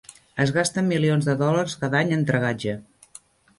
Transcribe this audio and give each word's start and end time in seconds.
Es 0.45 0.53
gasten 0.55 0.89
milions 0.91 1.27
de 1.29 1.35
dòlars 1.43 1.77
cada 1.85 2.01
any 2.01 2.17
en 2.19 2.27
dragatge. 2.33 2.77